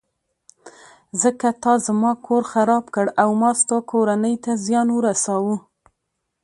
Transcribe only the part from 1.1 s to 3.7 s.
ځکه تا زما کور خراب کړ او ما